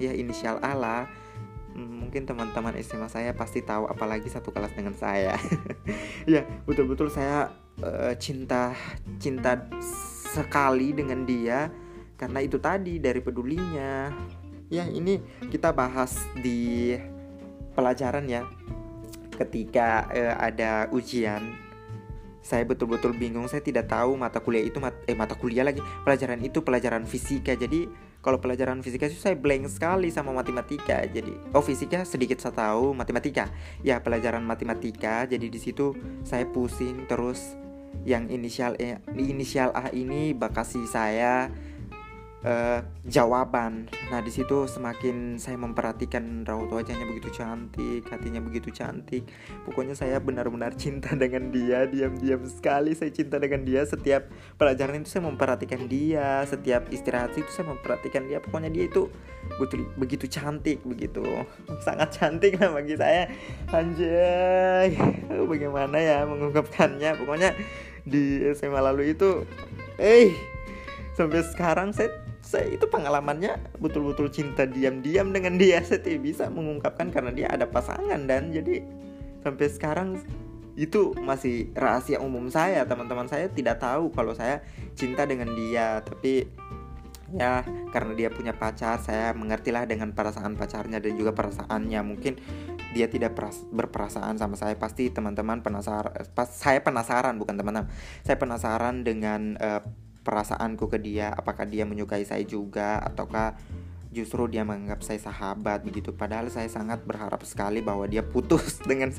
Ya 0.00 0.16
inisial 0.16 0.60
A 0.64 0.72
lah 0.72 1.04
hmm, 1.76 2.08
mungkin 2.08 2.24
teman-teman 2.24 2.72
SMA 2.80 3.12
saya 3.12 3.36
pasti 3.36 3.60
tahu 3.60 3.84
apalagi 3.84 4.32
satu 4.32 4.48
kelas 4.52 4.72
dengan 4.72 4.96
saya 4.96 5.36
ya 6.32 6.44
betul-betul 6.64 7.12
saya 7.12 7.52
uh, 7.82 8.12
cinta 8.16 8.72
cinta 9.20 9.68
sekali 10.36 10.92
dengan 10.92 11.24
dia 11.24 11.68
karena 12.16 12.40
itu 12.40 12.56
tadi 12.56 12.96
dari 12.96 13.20
pedulinya. 13.20 14.12
Ya 14.66 14.82
ini 14.90 15.22
kita 15.46 15.70
bahas 15.70 16.26
di 16.34 16.96
pelajaran 17.76 18.26
ya. 18.26 18.42
Ketika 19.36 20.08
uh, 20.08 20.34
ada 20.40 20.88
ujian 20.90 21.66
saya 22.46 22.62
betul-betul 22.62 23.10
bingung 23.10 23.50
saya 23.50 23.58
tidak 23.58 23.90
tahu 23.90 24.14
mata 24.14 24.38
kuliah 24.38 24.62
itu 24.62 24.78
mat 24.78 24.94
eh 25.10 25.18
mata 25.18 25.34
kuliah 25.34 25.66
lagi. 25.66 25.82
Pelajaran 26.06 26.38
itu 26.46 26.62
pelajaran 26.62 27.02
fisika. 27.02 27.58
Jadi 27.58 27.90
kalau 28.22 28.38
pelajaran 28.38 28.86
fisika 28.86 29.10
itu 29.10 29.18
saya 29.18 29.34
blank 29.34 29.66
sekali 29.66 30.14
sama 30.14 30.30
matematika. 30.30 31.02
Jadi 31.10 31.34
oh 31.52 31.62
fisika 31.62 32.06
sedikit 32.06 32.38
saya 32.38 32.54
tahu 32.54 32.94
matematika. 32.94 33.50
Ya 33.82 33.98
pelajaran 33.98 34.46
matematika. 34.46 35.26
Jadi 35.26 35.50
di 35.50 35.58
situ 35.58 35.94
saya 36.22 36.46
pusing 36.46 37.10
terus 37.10 37.58
yang 38.06 38.30
inisial 38.30 38.78
E, 38.78 39.02
inisial 39.18 39.74
A 39.74 39.90
ini 39.90 40.30
bakasi 40.32 40.82
saya 40.86 41.50
uh, 42.46 42.80
jawaban. 43.02 43.90
Nah, 44.08 44.22
di 44.22 44.30
situ 44.30 44.70
semakin 44.70 45.36
saya 45.36 45.58
memperhatikan 45.58 46.46
raut 46.46 46.70
wajahnya 46.70 47.04
begitu 47.04 47.34
cantik, 47.34 48.06
hatinya 48.06 48.38
begitu 48.38 48.70
cantik. 48.70 49.26
Pokoknya 49.66 49.98
saya 49.98 50.22
benar-benar 50.22 50.78
cinta 50.78 51.12
dengan 51.22 51.50
dia, 51.50 51.84
diam-diam 51.90 52.46
sekali 52.46 52.94
saya 52.94 53.10
cinta 53.10 53.42
dengan 53.42 53.66
dia. 53.66 53.82
Setiap 53.82 54.30
pelajaran 54.56 55.02
itu 55.02 55.10
saya 55.10 55.26
memperhatikan 55.26 55.90
dia, 55.90 56.46
setiap 56.46 56.86
istirahat 56.94 57.34
itu 57.34 57.50
saya 57.50 57.74
memperhatikan 57.74 58.24
dia. 58.30 58.38
Pokoknya 58.38 58.70
dia 58.70 58.86
itu 58.86 59.10
betul 59.58 59.90
begitu 59.98 60.30
cantik 60.30 60.80
begitu. 60.86 61.26
Sangat 61.86 62.14
cantik 62.14 62.62
lah 62.62 62.70
bagi 62.70 62.94
saya. 62.94 63.26
Anjay. 63.74 64.94
Bagaimana 65.26 65.98
ya 65.98 66.22
mengungkapkannya? 66.24 67.18
Pokoknya 67.18 67.50
di 68.06 68.38
SMA 68.54 68.78
lalu 68.78 69.18
itu 69.18 69.42
eh 69.98 70.30
sampai 71.18 71.42
sekarang 71.42 71.90
saya 71.90 72.25
saya 72.46 72.70
itu 72.70 72.86
pengalamannya 72.86 73.58
betul-betul 73.82 74.30
cinta 74.30 74.62
diam-diam 74.64 75.34
dengan 75.34 75.58
dia. 75.58 75.82
Saya 75.82 75.98
tidak 75.98 76.22
bisa 76.22 76.46
mengungkapkan 76.46 77.10
karena 77.10 77.34
dia 77.34 77.50
ada 77.50 77.66
pasangan 77.66 78.22
dan. 78.24 78.54
Jadi 78.54 78.86
sampai 79.42 79.66
sekarang 79.66 80.08
itu 80.78 81.10
masih 81.18 81.74
rahasia 81.74 82.22
umum 82.22 82.46
saya. 82.46 82.86
Teman-teman 82.86 83.26
saya 83.26 83.50
tidak 83.50 83.82
tahu 83.82 84.14
kalau 84.14 84.30
saya 84.30 84.62
cinta 84.94 85.26
dengan 85.26 85.50
dia. 85.58 86.06
Tapi 86.06 86.46
ya 87.34 87.66
karena 87.90 88.14
dia 88.14 88.30
punya 88.30 88.54
pacar 88.54 89.02
saya 89.02 89.34
mengertilah 89.34 89.82
dengan 89.82 90.14
perasaan 90.14 90.54
pacarnya 90.54 91.02
dan 91.02 91.18
juga 91.18 91.34
perasaannya. 91.34 92.00
Mungkin 92.06 92.38
dia 92.94 93.10
tidak 93.10 93.34
berperasaan 93.74 94.38
sama 94.38 94.54
saya. 94.54 94.78
Pasti 94.78 95.10
teman-teman 95.10 95.66
penasaran 95.66 96.14
pas 96.30 96.46
saya 96.46 96.78
penasaran 96.78 97.42
bukan 97.42 97.58
teman-teman. 97.58 97.90
Saya 98.22 98.38
penasaran 98.38 99.02
dengan 99.02 99.58
uh, 99.58 99.82
perasaanku 100.26 100.90
ke 100.90 100.98
dia 100.98 101.30
apakah 101.30 101.62
dia 101.62 101.86
menyukai 101.86 102.26
saya 102.26 102.42
juga 102.42 102.98
ataukah 102.98 103.54
justru 104.16 104.48
dia 104.48 104.64
menganggap 104.64 105.04
saya 105.04 105.20
sahabat 105.20 105.84
begitu. 105.84 106.16
Padahal 106.16 106.48
saya 106.48 106.72
sangat 106.72 107.04
berharap 107.04 107.44
sekali 107.44 107.84
bahwa 107.84 108.08
dia 108.08 108.24
putus 108.24 108.80
dengan 108.90 109.12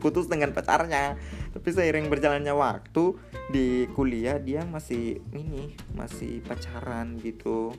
putus 0.00 0.24
dengan 0.24 0.56
pacarnya. 0.56 1.20
Tapi 1.52 1.68
seiring 1.68 2.08
berjalannya 2.08 2.56
waktu 2.56 3.12
di 3.52 3.84
kuliah 3.92 4.40
dia 4.40 4.64
masih 4.64 5.20
ini 5.36 5.76
masih 5.92 6.40
pacaran 6.48 7.20
gitu. 7.20 7.76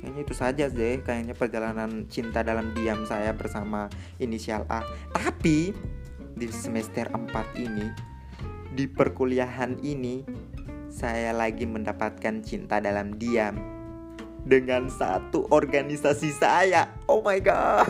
Kayaknya 0.00 0.20
itu 0.24 0.34
saja 0.34 0.64
deh 0.72 1.04
kayaknya 1.04 1.34
perjalanan 1.36 2.08
cinta 2.08 2.40
dalam 2.40 2.72
diam 2.72 3.04
saya 3.04 3.36
bersama 3.36 3.92
inisial 4.16 4.64
A. 4.72 4.80
Tapi 5.12 5.76
di 6.38 6.46
semester 6.48 7.10
4 7.12 7.28
ini 7.58 7.86
di 8.72 8.86
perkuliahan 8.86 9.82
ini 9.82 10.22
saya 10.98 11.30
lagi 11.30 11.62
mendapatkan 11.62 12.42
cinta 12.42 12.82
dalam 12.82 13.14
diam 13.22 13.54
dengan 14.42 14.90
satu 14.90 15.46
organisasi 15.54 16.34
saya. 16.34 16.90
Oh 17.06 17.22
my 17.22 17.38
god. 17.38 17.86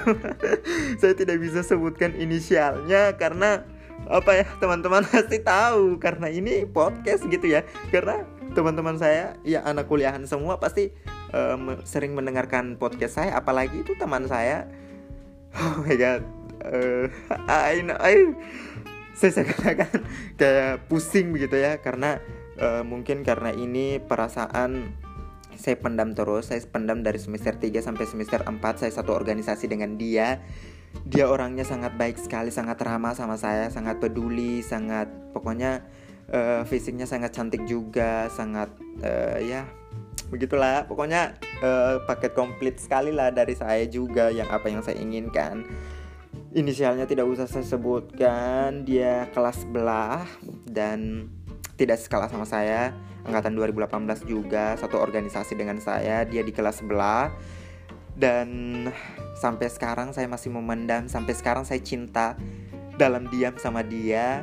saya 1.01 1.17
tidak 1.17 1.41
bisa 1.41 1.65
sebutkan 1.65 2.13
inisialnya 2.13 3.17
karena 3.17 3.65
apa 4.13 4.45
ya 4.45 4.47
teman-teman 4.61 5.09
pasti 5.09 5.41
tahu 5.41 5.97
karena 5.97 6.29
ini 6.29 6.69
podcast 6.69 7.25
gitu 7.33 7.49
ya. 7.49 7.65
Karena 7.89 8.29
teman-teman 8.53 9.01
saya 9.01 9.41
ya 9.41 9.65
anak 9.65 9.89
kuliahan 9.89 10.29
semua 10.29 10.61
pasti 10.61 10.93
um, 11.33 11.81
sering 11.89 12.13
mendengarkan 12.13 12.77
podcast 12.77 13.25
saya 13.25 13.41
apalagi 13.41 13.81
itu 13.81 13.97
teman 13.97 14.29
saya. 14.29 14.69
Oh 15.57 15.81
my 15.81 15.97
god. 15.97 16.21
Uh, 16.61 17.09
I 17.49 17.81
know, 17.81 17.97
I, 17.97 18.37
saya 19.17 19.49
katakan 19.49 20.05
kayak 20.37 20.85
pusing 20.93 21.33
begitu 21.33 21.57
ya 21.57 21.81
karena 21.81 22.21
uh, 22.59 22.85
mungkin 22.85 23.23
karena 23.23 23.55
ini 23.55 24.03
perasaan 24.03 24.95
saya 25.59 25.75
pendam 25.75 26.15
terus 26.15 26.55
saya 26.55 26.63
pendam 26.71 27.03
dari 27.03 27.19
semester 27.19 27.51
3 27.59 27.83
sampai 27.83 28.07
semester 28.07 28.47
4 28.47 28.63
saya 28.79 28.93
satu 28.95 29.11
organisasi 29.15 29.67
dengan 29.67 29.99
dia. 29.99 30.39
Dia 31.05 31.29
orangnya 31.29 31.67
sangat 31.67 31.99
baik 31.99 32.17
sekali 32.17 32.49
sangat 32.49 32.81
ramah 32.81 33.13
sama 33.13 33.37
saya 33.37 33.69
sangat 33.69 34.01
peduli 34.01 34.65
sangat 34.65 35.11
pokoknya 35.37 35.85
uh, 36.33 36.63
fisiknya 36.65 37.05
sangat 37.05 37.37
cantik 37.37 37.67
juga 37.69 38.31
sangat 38.33 38.71
uh, 39.03 39.37
ya 39.43 39.67
begitulah. 40.31 40.87
Pokoknya 40.87 41.37
uh, 41.61 42.01
paket 42.07 42.33
komplit 42.39 42.79
sekali 42.79 43.11
lah 43.11 43.35
dari 43.35 43.59
saya 43.59 43.85
juga 43.91 44.31
yang 44.31 44.49
apa 44.49 44.71
yang 44.71 44.81
saya 44.81 44.97
inginkan. 45.03 45.67
Inisialnya 46.57 47.05
tidak 47.05 47.29
usah 47.29 47.45
saya 47.45 47.67
sebutkan 47.67 48.87
dia 48.89 49.29
kelas 49.37 49.69
belah 49.69 50.25
dan 50.65 51.29
tidak 51.79 52.03
sekelas 52.03 52.35
sama 52.35 52.45
saya. 52.45 52.93
Angkatan 53.23 53.55
2018 53.55 54.27
juga 54.27 54.75
satu 54.75 54.99
organisasi 54.99 55.55
dengan 55.55 55.79
saya 55.79 56.27
dia 56.27 56.43
di 56.43 56.51
kelas 56.51 56.83
sebelah. 56.83 57.31
Dan 58.19 58.51
sampai 59.39 59.71
sekarang 59.71 60.11
saya 60.11 60.27
masih 60.27 60.51
memendam 60.51 61.07
sampai 61.07 61.39
sekarang 61.39 61.63
saya 61.63 61.79
cinta 61.79 62.35
dalam 62.99 63.31
diam 63.31 63.55
sama 63.63 63.87
dia. 63.87 64.43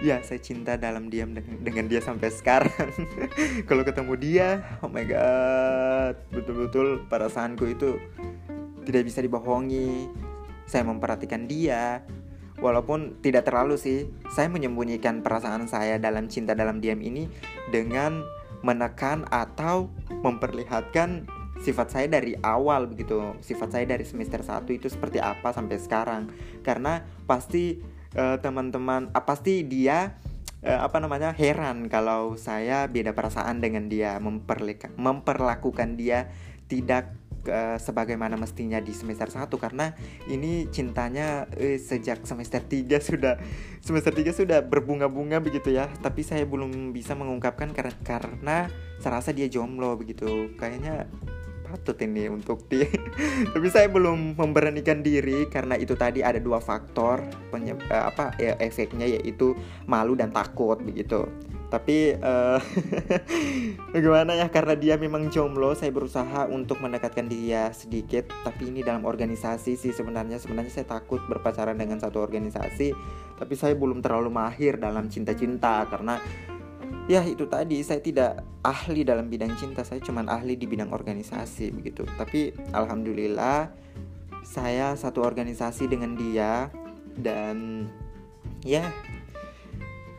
Ya 0.00 0.18
saya 0.24 0.40
cinta 0.40 0.80
dalam 0.80 1.12
diam 1.12 1.36
dengan 1.36 1.84
dia 1.92 2.00
sampai 2.00 2.32
sekarang. 2.32 2.88
Kalau 3.68 3.84
ketemu 3.84 4.12
dia 4.16 4.48
oh 4.80 4.88
my 4.88 5.04
god 5.04 6.16
betul-betul 6.32 7.04
perasaanku 7.12 7.68
itu 7.68 8.00
tidak 8.88 9.12
bisa 9.12 9.20
dibohongi. 9.20 10.08
Saya 10.64 10.88
memperhatikan 10.88 11.44
dia 11.44 12.00
Walaupun 12.62 13.18
tidak 13.18 13.50
terlalu 13.50 13.74
sih, 13.74 14.06
saya 14.30 14.46
menyembunyikan 14.46 15.26
perasaan 15.26 15.66
saya 15.66 15.98
dalam 15.98 16.30
cinta 16.30 16.54
dalam 16.54 16.78
diam 16.78 17.02
ini 17.02 17.26
dengan 17.74 18.22
menekan 18.62 19.26
atau 19.26 19.90
memperlihatkan 20.22 21.26
sifat 21.58 21.88
saya 21.90 22.06
dari 22.06 22.38
awal 22.38 22.86
begitu. 22.86 23.34
Sifat 23.42 23.74
saya 23.74 23.84
dari 23.90 24.06
semester 24.06 24.46
1 24.46 24.62
itu 24.70 24.86
seperti 24.86 25.18
apa 25.18 25.50
sampai 25.50 25.82
sekarang. 25.82 26.30
Karena 26.62 27.02
pasti 27.26 27.82
uh, 28.14 28.38
teman-teman 28.38 29.10
uh, 29.10 29.24
pasti 29.26 29.66
dia 29.66 30.14
uh, 30.62 30.80
apa 30.86 31.02
namanya 31.02 31.34
heran 31.34 31.90
kalau 31.90 32.38
saya 32.38 32.86
beda 32.86 33.10
perasaan 33.14 33.58
dengan 33.58 33.90
dia 33.90 34.22
memperlakukan 34.22 35.98
dia 35.98 36.30
tidak 36.70 37.21
uh, 37.48 37.78
sebagaimana 37.78 38.38
mestinya 38.38 38.78
di 38.78 38.92
semester 38.94 39.30
1 39.30 39.48
karena 39.58 39.94
ini 40.28 40.68
cintanya 40.68 41.46
uh, 41.48 41.78
sejak 41.78 42.22
semester 42.26 42.62
3 42.62 42.98
sudah 43.08 43.34
semester 43.82 44.12
3 44.14 44.30
sudah 44.34 44.58
berbunga-bunga 44.66 45.42
begitu 45.42 45.74
ya. 45.74 45.90
Tapi 46.02 46.22
saya 46.22 46.44
belum 46.44 46.94
bisa 46.94 47.18
mengungkapkan 47.18 47.74
karena 47.74 47.94
karena 48.02 48.56
saya 49.02 49.18
rasa 49.18 49.30
dia 49.34 49.50
jomblo 49.50 49.94
begitu. 49.98 50.52
Kayaknya 50.58 51.10
patut 51.72 51.96
ini 52.04 52.28
untuk 52.28 52.68
dia 52.68 52.84
tapi 53.56 53.72
saya 53.72 53.88
belum 53.88 54.36
memberanikan 54.36 55.00
diri 55.00 55.48
karena 55.48 55.80
itu 55.80 55.96
tadi 55.96 56.20
ada 56.20 56.36
dua 56.36 56.60
faktor 56.60 57.24
uh, 57.48 58.04
apa 58.12 58.36
ya, 58.36 58.60
efeknya 58.60 59.08
yaitu 59.08 59.56
malu 59.88 60.12
dan 60.12 60.28
takut 60.28 60.76
begitu 60.84 61.24
tapi 61.72 62.12
uh, 62.20 62.60
bagaimana 63.96 64.36
ya 64.36 64.52
karena 64.52 64.76
dia 64.76 64.94
memang 65.00 65.32
jomblo 65.32 65.72
saya 65.72 65.88
berusaha 65.88 66.44
untuk 66.52 66.84
mendekatkan 66.84 67.24
dia 67.32 67.72
sedikit. 67.72 68.28
Tapi 68.44 68.68
ini 68.68 68.84
dalam 68.84 69.08
organisasi 69.08 69.80
sih 69.80 69.96
sebenarnya. 69.96 70.36
Sebenarnya 70.36 70.68
saya 70.68 71.00
takut 71.00 71.24
berpacaran 71.24 71.80
dengan 71.80 71.96
satu 71.96 72.20
organisasi 72.20 72.92
tapi 73.40 73.54
saya 73.56 73.72
belum 73.72 74.04
terlalu 74.04 74.28
mahir 74.28 74.76
dalam 74.76 75.08
cinta-cinta. 75.08 75.88
Karena 75.88 76.20
ya 77.08 77.24
itu 77.24 77.48
tadi 77.48 77.80
saya 77.80 78.04
tidak 78.04 78.44
ahli 78.60 79.08
dalam 79.08 79.32
bidang 79.32 79.56
cinta. 79.56 79.80
Saya 79.80 80.04
cuma 80.04 80.28
ahli 80.28 80.60
di 80.60 80.68
bidang 80.68 80.92
organisasi 80.92 81.72
begitu. 81.72 82.04
Tapi 82.20 82.52
alhamdulillah 82.76 83.72
saya 84.44 84.92
satu 84.92 85.24
organisasi 85.24 85.88
dengan 85.88 86.20
dia. 86.20 86.68
Dan 87.12 87.88
ya 88.64 88.88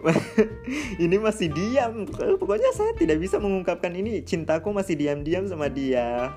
ini 1.04 1.16
masih 1.16 1.48
diam 1.52 2.04
pokoknya 2.40 2.76
saya 2.76 2.92
tidak 2.96 3.24
bisa 3.24 3.40
mengungkapkan 3.40 3.94
ini 3.96 4.24
cintaku 4.24 4.76
masih 4.76 5.00
diam-diam 5.00 5.48
sama 5.48 5.72
dia 5.72 6.36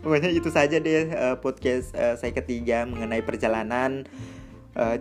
pokoknya 0.00 0.32
itu 0.32 0.48
saja 0.48 0.80
deh 0.80 1.12
uh, 1.12 1.36
podcast 1.38 1.92
uh, 1.92 2.16
saya 2.16 2.32
ketiga 2.32 2.88
mengenai 2.88 3.20
perjalanan 3.20 4.08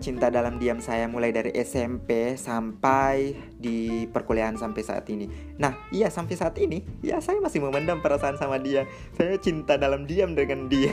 cinta 0.04 0.28
dalam 0.28 0.60
diam 0.60 0.84
saya 0.84 1.08
mulai 1.08 1.32
dari 1.32 1.56
SMP 1.56 2.36
sampai 2.36 3.32
di 3.56 4.04
perkuliahan 4.12 4.60
sampai 4.60 4.84
saat 4.84 5.08
ini. 5.08 5.32
Nah, 5.64 5.88
iya 5.96 6.12
sampai 6.12 6.36
saat 6.36 6.60
ini, 6.60 6.84
ya 7.00 7.24
saya 7.24 7.40
masih 7.40 7.64
memendam 7.64 8.04
perasaan 8.04 8.36
sama 8.36 8.60
dia. 8.60 8.84
Saya 9.16 9.40
cinta 9.40 9.80
dalam 9.80 10.04
diam 10.04 10.36
dengan 10.36 10.68
dia. 10.68 10.92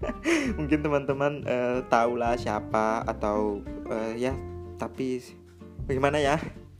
Mungkin 0.56 0.80
teman-teman 0.80 1.44
uh, 1.44 1.84
tahulah 1.92 2.40
siapa 2.40 3.04
atau 3.04 3.60
uh, 3.92 4.12
ya, 4.16 4.32
tapi 4.80 5.20
bagaimana 5.86 6.18
ya? 6.18 6.36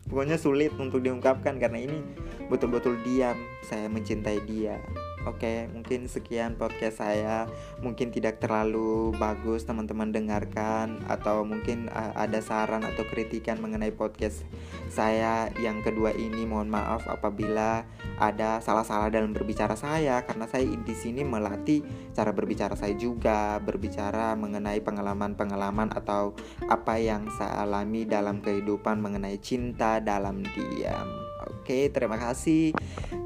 Pokoknya 0.06 0.38
sulit 0.38 0.70
untuk 0.78 1.02
diungkapkan 1.02 1.58
karena 1.58 1.82
ini 1.82 1.98
betul-betul 2.46 2.98
diam. 3.02 3.34
Saya 3.66 3.90
mencintai 3.90 4.38
dia 4.46 4.78
Oke, 5.26 5.66
mungkin 5.74 6.06
sekian 6.06 6.54
podcast 6.54 7.02
saya. 7.02 7.50
Mungkin 7.82 8.14
tidak 8.14 8.38
terlalu 8.38 9.10
bagus 9.18 9.66
teman-teman 9.66 10.14
dengarkan 10.14 11.02
atau 11.10 11.42
mungkin 11.42 11.90
ada 11.90 12.38
saran 12.38 12.86
atau 12.86 13.02
kritikan 13.10 13.58
mengenai 13.58 13.90
podcast 13.90 14.46
saya 14.86 15.50
yang 15.58 15.82
kedua 15.82 16.14
ini. 16.14 16.46
Mohon 16.46 16.78
maaf 16.78 17.02
apabila 17.10 17.82
ada 18.22 18.62
salah-salah 18.62 19.10
dalam 19.10 19.34
berbicara 19.34 19.74
saya 19.74 20.22
karena 20.22 20.46
saya 20.46 20.62
di 20.62 20.94
sini 20.94 21.26
melatih 21.26 21.82
cara 22.14 22.30
berbicara 22.30 22.78
saya 22.78 22.94
juga, 22.94 23.58
berbicara 23.58 24.38
mengenai 24.38 24.78
pengalaman-pengalaman 24.78 25.90
atau 25.90 26.38
apa 26.70 27.02
yang 27.02 27.26
saya 27.34 27.66
alami 27.66 28.06
dalam 28.06 28.38
kehidupan 28.38 29.02
mengenai 29.02 29.42
cinta 29.42 29.98
dalam 29.98 30.46
diam. 30.54 31.25
Oke, 31.50 31.90
terima 31.90 32.18
kasih 32.18 32.74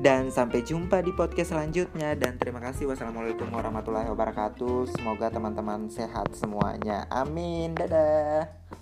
dan 0.00 0.32
sampai 0.32 0.64
jumpa 0.64 1.04
di 1.04 1.12
podcast 1.12 1.52
selanjutnya 1.52 2.16
dan 2.16 2.40
terima 2.40 2.60
kasih. 2.60 2.88
Wassalamualaikum 2.88 3.52
warahmatullahi 3.52 4.08
wabarakatuh. 4.08 4.96
Semoga 4.96 5.28
teman-teman 5.28 5.92
sehat 5.92 6.32
semuanya. 6.32 7.04
Amin. 7.12 7.76
Dadah. 7.76 8.79